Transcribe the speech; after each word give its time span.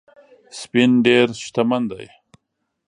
سپین 0.59 0.91
ډېر 1.05 1.27
شتمن 1.43 1.81
دی 1.91 2.07